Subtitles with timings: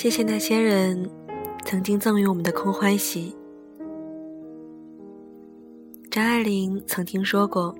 [0.00, 1.10] 谢谢那些人
[1.66, 3.36] 曾经赠予我们的空欢喜。
[6.10, 7.76] 张爱玲曾经说过：“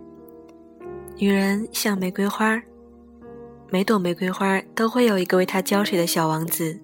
[1.17, 2.63] 女人像玫瑰花，
[3.71, 6.79] 每朵玫瑰花都会有一个为她浇水的小王子。”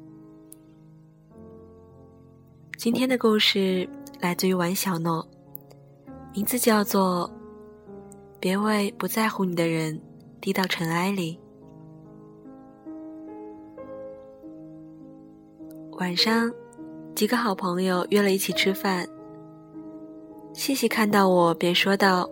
[2.78, 3.86] 今天的故事
[4.20, 5.28] 来自于王小诺，
[6.32, 7.30] 名字叫做
[8.40, 10.00] 《别为不在乎你的人
[10.40, 11.38] 低到尘埃里》。
[15.98, 16.52] 晚上，
[17.14, 19.08] 几个好朋友约了一起吃饭。
[20.52, 22.28] 细细看到我，便说道：“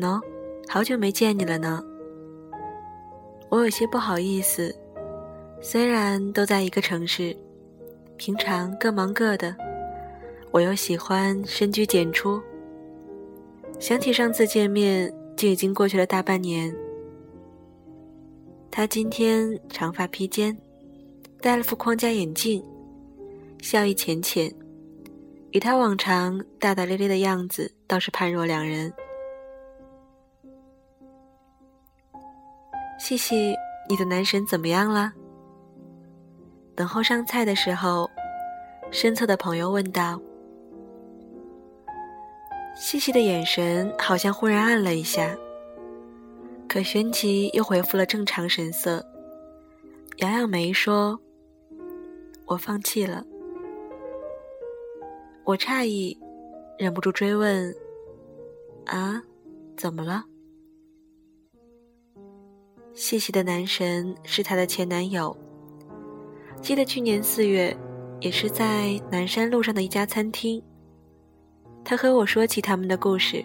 [0.00, 0.20] 喏，
[0.66, 1.80] 好久没见你了呢。”
[3.50, 4.74] 我有些不好意思，
[5.60, 7.36] 虽然都在一个城市，
[8.16, 9.54] 平常各忙各的，
[10.50, 12.42] 我又喜欢深居简出。
[13.78, 16.74] 想起上次见面，就已经过去了大半年。
[18.72, 20.56] 他今天长发披肩，
[21.40, 22.60] 戴了副框架眼镜。
[23.60, 24.52] 笑意浅浅，
[25.50, 28.92] 与他往常大大咧咧的样子倒是判若两人。
[32.98, 33.54] 西西，
[33.88, 35.12] 你的男神怎么样了？
[36.74, 38.08] 等候上菜的时候，
[38.90, 40.20] 身侧的朋友问道。
[42.76, 45.36] 西西的眼神好像忽然暗了一下，
[46.68, 49.04] 可玄奇又恢复了正常神色，
[50.18, 51.18] 扬扬眉说
[52.46, 53.24] ：“我放弃了。”
[55.48, 56.14] 我诧异，
[56.76, 57.74] 忍不住追问
[58.84, 59.22] ：“啊，
[59.78, 60.26] 怎么了？”
[62.92, 65.34] 细细的男神是她的前男友。
[66.60, 67.74] 记得去年四月，
[68.20, 70.62] 也是在南山路上的一家餐厅，
[71.82, 73.42] 他和我说起他们的故事。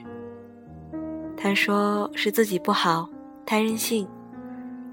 [1.37, 3.09] 他说是自己不好，
[3.45, 4.05] 太任性，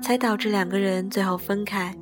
[0.01, 1.93] 才导致两个人最后分开。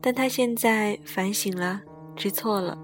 [0.00, 1.82] 但他现在反省了，
[2.16, 2.78] 知错了。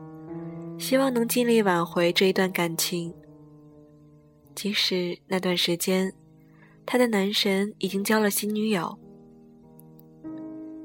[0.80, 3.14] 希望能尽力挽回这一段感情，
[4.54, 6.10] 即使那段时间，
[6.86, 8.98] 他的男神已经交了新女友。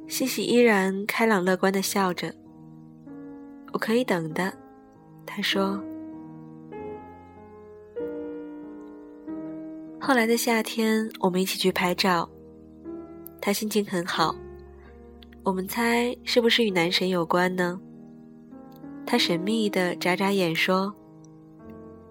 [0.06, 2.36] 西西依然开朗乐观的笑着
[3.72, 4.54] ：“我可以等的。”
[5.26, 5.82] 他说。
[9.98, 12.30] 后来的夏天，我们一起去拍照，
[13.40, 14.36] 他心情很好。
[15.42, 17.80] 我们猜是不是与男神有关呢？
[19.06, 20.94] 他神秘的眨眨眼说：“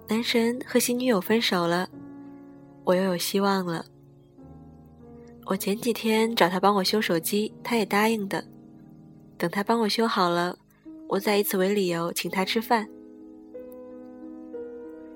[0.08, 1.88] 男神和新女友分手了，
[2.84, 3.84] 我又有希望了。
[5.46, 8.42] 我前几天找他帮我修手机，他也答应的。
[9.36, 10.56] 等他帮我修好了，
[11.08, 12.88] 我再以此为理由请他吃饭。”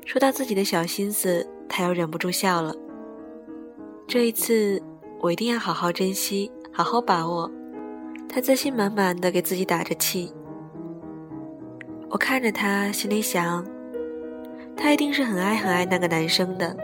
[0.05, 2.75] 说到自己的小心思，他又忍不住笑了。
[4.07, 4.83] 这一次，
[5.21, 7.51] 我一定要好好珍惜，好好把握。
[8.29, 10.33] 他自信满满的给自己打着气。
[12.11, 13.67] 我看着他，心里想，
[14.75, 16.75] 他一定是很爱很爱那个男生的，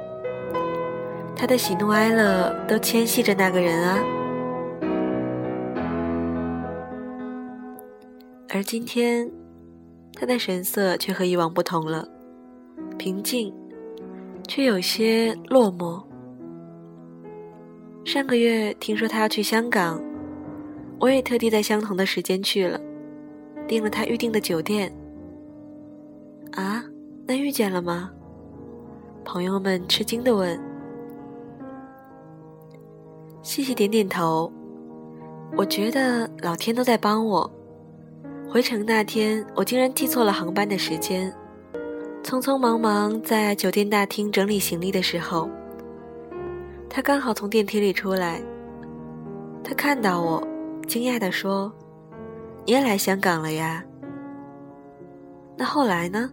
[1.34, 3.98] 他的喜怒哀乐都牵系着那个人啊。
[8.50, 9.30] 而今天，
[10.12, 12.06] 他的神色却和以往不同了，
[12.98, 13.52] 平静，
[14.46, 16.02] 却有些落寞。
[18.04, 19.98] 上个月听说他要去香港，
[21.00, 22.78] 我也特地在相同的时间去了，
[23.66, 24.94] 订了他预定的酒店。
[26.54, 26.82] 啊，
[27.26, 28.10] 那遇见了吗？
[29.24, 30.58] 朋友们吃惊的问。
[33.42, 34.52] 西西点点头。
[35.56, 37.50] 我觉得老天都在帮我。
[38.48, 41.32] 回程那天，我竟然记错了航班的时间，
[42.22, 45.48] 匆匆忙忙在酒店大厅整理行李的时候，
[46.88, 48.40] 他刚好从电梯里出来。
[49.62, 50.46] 他看到我，
[50.86, 51.72] 惊讶地说
[52.64, 53.84] ：“你也来香港了呀？”
[55.56, 56.30] 那后来呢？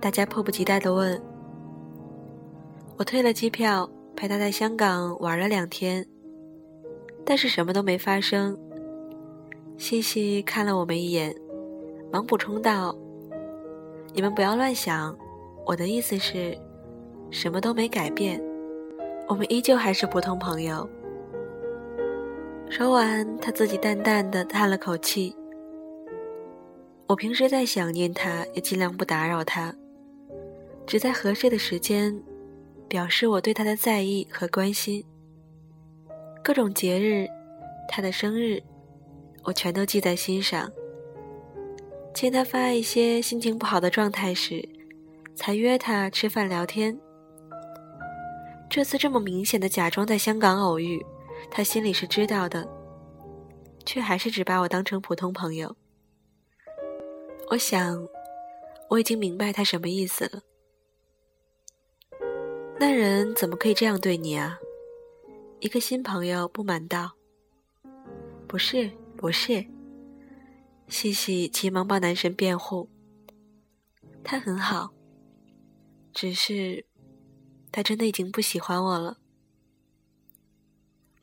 [0.00, 1.20] 大家迫不及待地问
[2.96, 6.06] ：“我退了机票，陪他在香港玩了两天，
[7.24, 8.58] 但是什么都没发生。”
[9.76, 11.34] 西西看了我们一眼，
[12.10, 12.96] 忙补充道
[14.14, 15.14] ：“你们不要乱想，
[15.66, 16.56] 我的意思是，
[17.30, 18.42] 什么都没改变，
[19.28, 20.88] 我们依旧还是普通朋友。”
[22.70, 25.36] 说完，他自己淡淡的叹了口气。
[27.06, 29.74] 我平时再想念他，也尽量不打扰他。
[30.86, 32.20] 只在合适的时间，
[32.88, 35.04] 表示我对他的在意和关心。
[36.42, 37.28] 各种节日，
[37.88, 38.60] 他的生日，
[39.44, 40.70] 我全都记在心上。
[42.12, 44.68] 见他发一些心情不好的状态时，
[45.36, 46.98] 才约他吃饭聊天。
[48.68, 51.04] 这次这么明显的假装在香港偶遇，
[51.50, 52.68] 他心里是知道的，
[53.84, 55.76] 却还是只把我当成普通朋友。
[57.50, 58.06] 我想，
[58.88, 60.42] 我已经明白他什么意思了。
[62.80, 64.58] 那人怎么可以这样对你啊？
[65.60, 67.12] 一个新朋友不满道
[68.48, 69.66] ：“不是，不是。”
[70.88, 72.88] 西西急忙帮男神辩护
[74.24, 74.94] ：“他很好，
[76.14, 76.86] 只是
[77.70, 79.18] 他真的已经不喜欢我了。”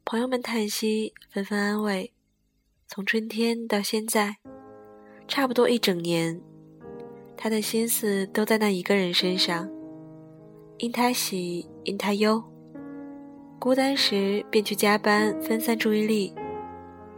[0.06, 2.14] 朋友们叹息，纷纷安慰
[2.88, 4.38] ：“从春天到现在，
[5.28, 6.40] 差不多一整年，
[7.36, 9.68] 他的心思都在那一个人身上，
[10.78, 12.44] 因他喜，因他忧。”
[13.60, 16.34] 孤单时便去加班分散注意力，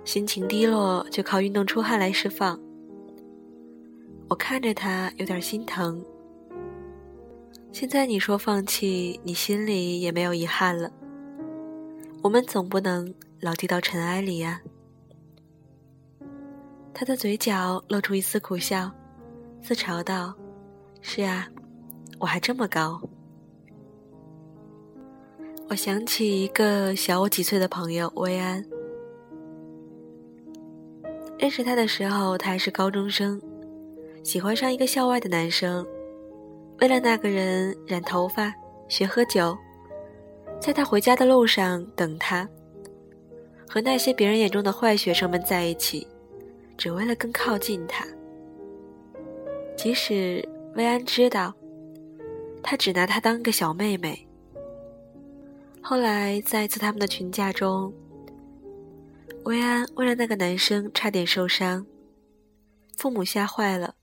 [0.06, 2.58] 心情低落就靠运动出汗来释放。
[4.30, 6.02] 我看着他有点心疼。
[7.74, 10.90] 现在你说放弃，你心里也没有遗憾了。
[12.24, 14.62] 我们总不能老低到尘埃里呀。
[16.94, 18.90] 他的嘴角露出一丝苦笑，
[19.62, 20.34] 自嘲道
[21.02, 21.48] ：“是啊，
[22.18, 23.02] 我还这么高。”
[25.70, 28.66] 我想起一个小我几岁的朋友薇安。
[31.38, 33.40] 认识他的时候，他还是高中生，
[34.24, 35.86] 喜欢上一个校外的男生，
[36.80, 38.52] 为了那个人染头发、
[38.88, 39.56] 学喝酒，
[40.60, 42.50] 在他回家的路上等他，
[43.70, 46.08] 和那些别人眼中的坏学生们在一起，
[46.80, 48.04] 只为了更靠近他。
[49.78, 50.44] 即使
[50.74, 51.54] 薇安知道，
[52.64, 54.26] 他只拿她当个小妹妹。
[55.82, 57.92] 后来，在一次他们的群架中，
[59.44, 61.86] 薇安为了那个男生差点受伤，
[62.96, 63.96] 父母吓坏了，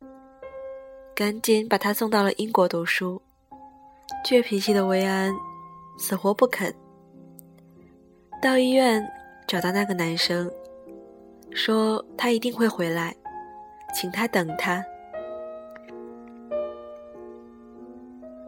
[1.15, 3.23] 赶紧把他送到了英国读书。
[4.25, 5.33] 倔脾气的薇安
[5.97, 6.75] 死活不肯。
[8.43, 9.07] 到医院
[9.47, 10.51] 找到那个男生，
[11.53, 13.15] 说他一定会回来，
[13.95, 14.85] 请他等他。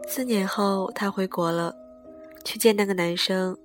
[0.07, 1.78] 四年后，他回国了。
[2.43, 3.57] 去见那个男生，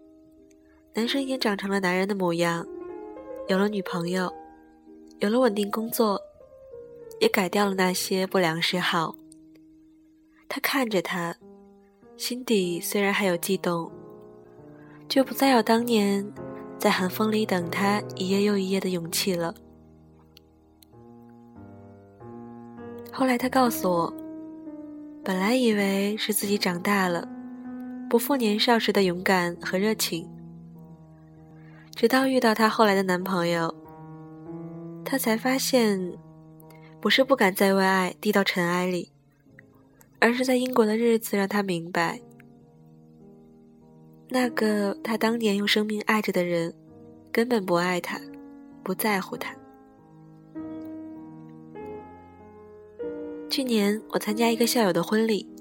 [0.95, 2.67] 男生已经长成了男人的模样，
[3.49, 4.33] 有了女朋友，
[5.21, 6.21] 有了稳定工作，
[7.21, 9.15] 也改掉了那些不良嗜好。
[10.49, 11.35] 他看着他，
[12.17, 13.91] 心底虽然还有悸动，
[15.09, 16.31] 却不再有当年
[16.79, 19.55] 在寒风里等他一夜又一夜的勇气了。
[23.13, 24.15] 后来他告诉我，
[25.25, 27.29] 本来以为是自己长大了。
[28.15, 30.25] 不复年少时的勇敢和热情，
[31.97, 33.75] 直到遇到她后来的男朋友，
[35.05, 36.17] 她才发现，
[37.01, 39.11] 不是不敢再为爱低到尘埃里，
[40.21, 42.21] 而是在英国的日子让她明白，
[44.29, 46.73] 那个她当年用生命爱着的人，
[47.33, 48.21] 根本不爱她，
[48.85, 49.53] 不在乎她。
[53.51, 55.53] 去年我参加一个校友的婚礼。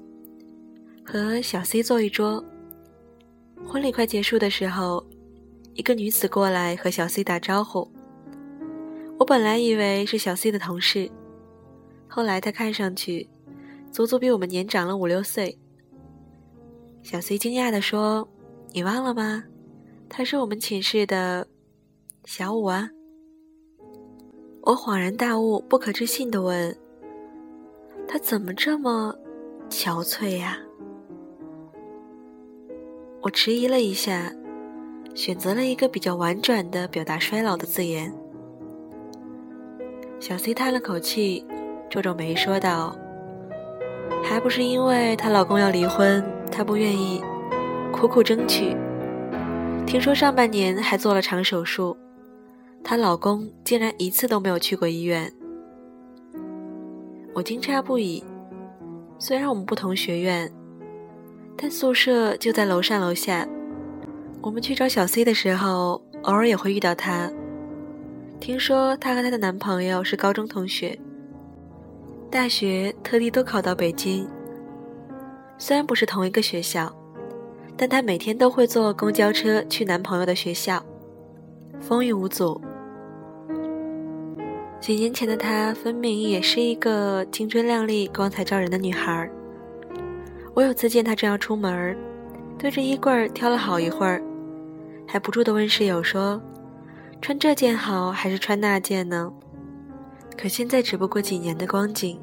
[1.04, 2.42] 和小 C 坐一桌。
[3.66, 5.04] 婚礼快结束的时候，
[5.74, 7.90] 一个女子过来和小 C 打招呼。
[9.18, 11.10] 我本来以为是小 C 的同事，
[12.08, 13.28] 后来她看上去
[13.92, 15.58] 足足比我们年长了五六岁。
[17.02, 18.28] 小 C 惊讶地说
[18.72, 19.44] ：“你忘了吗？
[20.08, 21.46] 她是我们寝室的
[22.24, 22.88] 小五啊。”
[24.62, 26.76] 我恍然大悟，不可置信地问
[28.08, 29.14] ：“她怎么这么
[29.68, 30.58] 憔悴呀？”
[33.24, 34.30] 我迟疑了一下，
[35.14, 38.12] 选择了一个比较婉转的表达衰老的字眼。
[40.20, 41.42] 小 C 叹了口气，
[41.88, 42.94] 皱皱眉说道
[44.22, 47.22] ：“还不是因为她老公要离婚，她不愿意，
[47.90, 48.76] 苦苦争取。
[49.86, 51.96] 听说上半年还做了场手术，
[52.82, 55.32] 她老公竟然一次都没有去过医院。”
[57.32, 58.22] 我惊诧不已，
[59.18, 60.52] 虽然我们不同学院。
[61.56, 63.48] 但宿舍就在楼上楼下，
[64.42, 67.30] 我们去找小 C 的时候，偶尔也会遇到她。
[68.40, 70.98] 听说她和她的男朋友是高中同学，
[72.30, 74.28] 大学特地都考到北京。
[75.56, 76.94] 虽然不是同一个学校，
[77.76, 80.84] 但她每天都会坐公交车去男朋友的学校，
[81.80, 82.60] 风雨无阻。
[84.80, 89.30] 几年前的她，分明也是一个青春靓丽、光彩照人的女孩儿。
[90.54, 91.96] 我有次见他正要出门，
[92.56, 94.22] 对着衣柜挑了好一会儿，
[95.06, 96.40] 还不住地问室友说
[97.20, 99.32] ：“穿这件好还是穿那件呢？”
[100.38, 102.20] 可现在只不过几年的光景，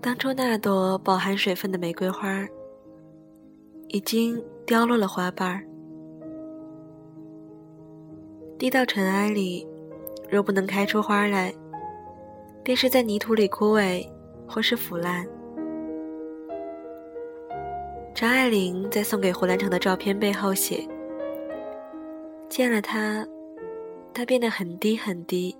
[0.00, 2.44] 当初那朵饱含水分的玫瑰花，
[3.88, 5.62] 已经凋落了花瓣儿，
[8.58, 9.64] 滴到尘埃里，
[10.28, 11.54] 若不能开出花来，
[12.64, 14.04] 便是在泥土里枯萎，
[14.48, 15.24] 或是腐烂。
[18.18, 20.84] 张爱玲在送给胡兰成的照片背后写
[22.50, 23.24] ：“见了他，
[24.12, 25.56] 他变得很低很低，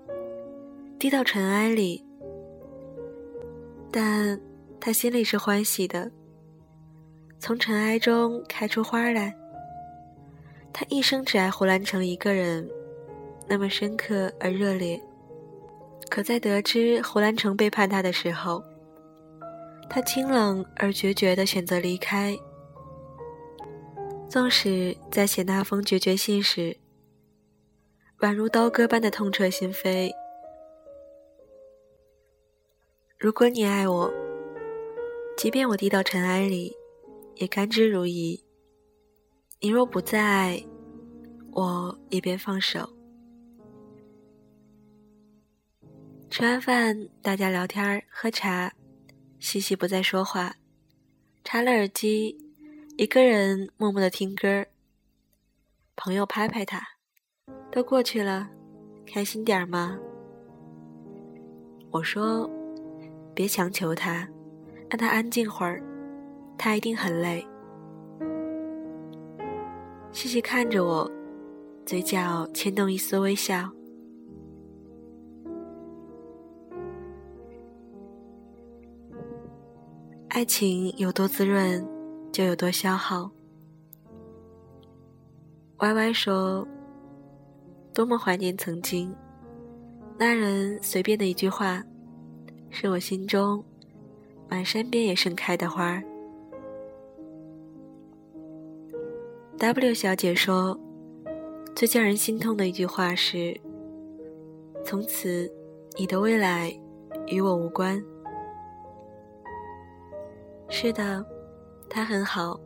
[0.99, 2.03] 低到尘埃里，
[3.89, 4.37] 但
[4.77, 6.11] 他心里是欢喜的，
[7.39, 9.33] 从尘埃中开出花来。
[10.73, 12.69] 他一生只爱胡兰成一个人。”
[13.47, 15.01] 那么深刻而热烈，
[16.09, 18.61] 可在得知胡兰成背叛他的时候，
[19.89, 22.37] 他清冷而决绝地选择离开。
[24.29, 26.77] 纵使在写那封决绝信时，
[28.19, 30.11] 宛如刀割般的痛彻心扉。
[33.17, 34.13] 如果你爱我，
[35.35, 36.75] 即便我低到尘埃里，
[37.37, 38.43] 也甘之如饴；
[39.61, 40.63] 你若不再爱，
[41.51, 42.87] 我也便放手。
[46.29, 48.73] 吃完饭，大家聊天喝茶，
[49.39, 50.57] 西西不再说话，
[51.43, 52.37] 插了耳机，
[52.99, 54.65] 一个人默默的听歌。
[55.95, 56.81] 朋友拍拍他，
[57.71, 58.49] 都过去了，
[59.07, 59.97] 开心点吗？
[61.91, 62.49] 我说，
[63.33, 64.27] 别强求他，
[64.89, 65.81] 让他安静会儿，
[66.57, 67.47] 他一定很累。
[70.11, 71.09] 细细看着我，
[71.85, 73.71] 嘴角牵动一丝微笑。
[80.27, 81.87] 爱情有多滋润，
[82.31, 83.29] 就有多消耗。
[85.77, 86.67] 歪歪说
[87.93, 89.15] ：“多么怀念曾经，
[90.17, 91.81] 那人随便的一句话，
[92.69, 93.63] 是我心中
[94.49, 96.01] 满山遍野盛开的花。
[99.57, 100.77] ”W 小姐说
[101.75, 103.59] ：“最叫人心痛的一句话是，
[104.85, 105.51] 从此
[105.97, 106.73] 你的未来
[107.27, 108.01] 与我无关。”
[110.69, 111.25] 是的，
[111.89, 112.59] 他很好，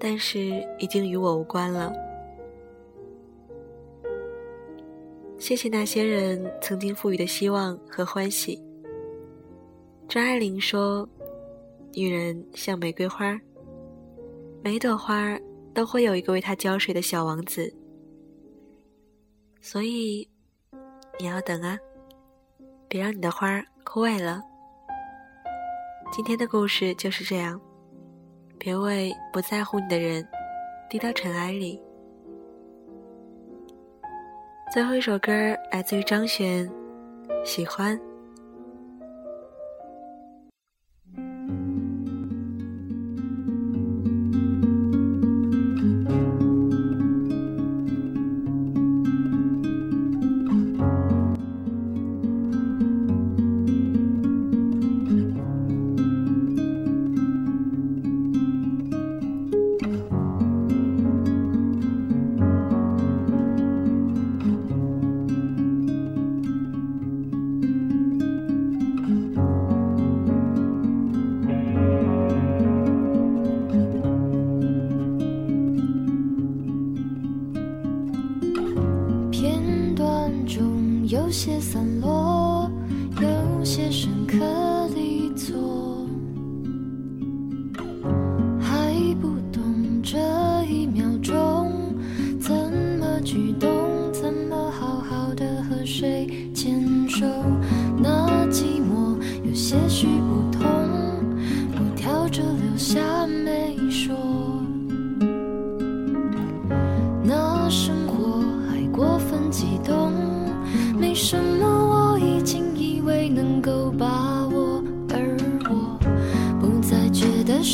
[0.00, 1.92] 但是已经与我无关了。
[5.38, 8.62] 谢谢那些人曾经赋予的希望和欢喜。
[10.08, 11.08] 张爱玲说
[11.94, 13.38] ：“女人像玫瑰花，
[14.62, 15.38] 每朵花
[15.74, 17.72] 都会有一个为她浇水的小王子。
[19.60, 20.28] 所以，
[21.18, 21.78] 你要等啊，
[22.88, 24.42] 别让你的花枯萎了。”
[26.12, 27.60] 今天的故事就是这样，
[28.64, 30.24] 别为不在乎你的人
[30.88, 31.82] 低到尘埃里。
[34.72, 35.32] 最后一首歌
[35.72, 36.70] 来自于张悬，
[37.44, 38.00] 喜欢。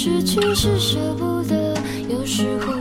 [0.08, 1.74] 失去是舍不得，
[2.08, 2.72] 有时候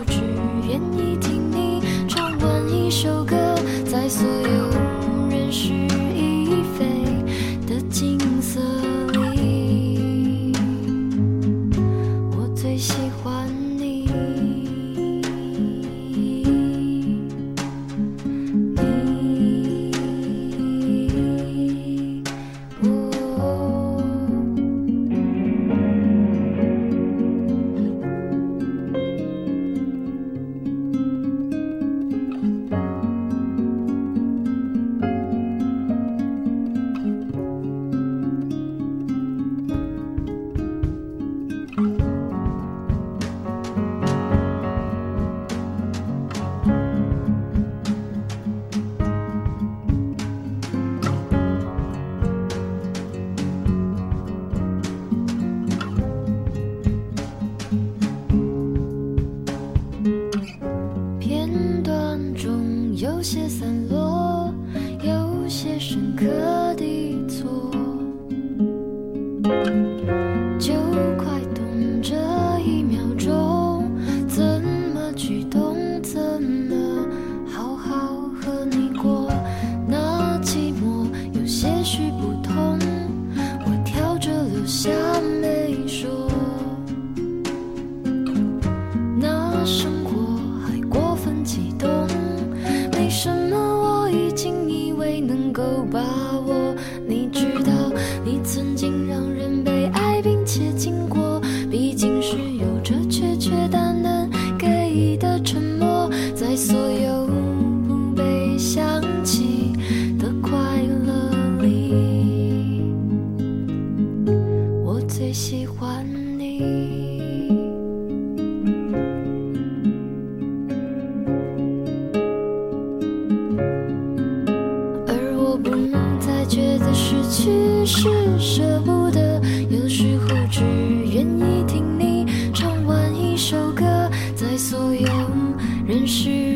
[136.07, 136.46] 是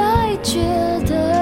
[0.00, 0.60] 才觉
[1.06, 1.39] 得。